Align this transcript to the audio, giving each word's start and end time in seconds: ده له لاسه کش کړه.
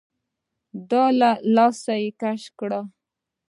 ده 0.89 1.03
له 1.19 1.31
لاسه 1.55 1.95
کش 2.21 2.43
کړه. 2.59 2.81